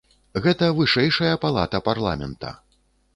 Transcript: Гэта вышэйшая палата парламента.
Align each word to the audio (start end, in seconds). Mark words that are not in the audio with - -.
Гэта 0.45 0.69
вышэйшая 0.79 1.33
палата 1.43 1.83
парламента. 1.91 2.55